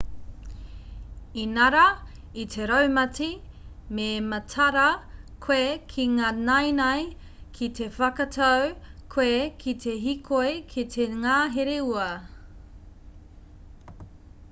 [1.41, 1.81] inarā
[2.43, 3.27] i te raumati
[3.97, 4.85] me mataara
[5.47, 7.03] koe ki ngā naenae
[7.59, 8.65] ki te whakatau
[9.17, 9.35] koe
[9.65, 12.09] ki te hīkoi ki te ngahere ua